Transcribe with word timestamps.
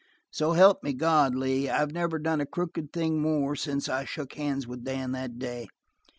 "So 0.31 0.53
help 0.53 0.81
me 0.81 0.93
God, 0.93 1.35
Lee, 1.35 1.69
I've 1.69 1.91
never 1.91 2.17
done 2.17 2.41
a 2.41 2.47
crooked 2.47 2.91
thing 2.91 3.21
more 3.21 3.55
since 3.55 3.87
I 3.87 4.03
shook 4.03 4.33
hands 4.33 4.65
with 4.65 4.83
Dan 4.83 5.11
that 5.11 5.37
day." 5.37 5.67